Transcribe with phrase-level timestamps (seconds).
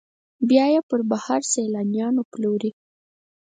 [0.49, 2.71] بیا یې پر بهر سیلانیانو پلوري.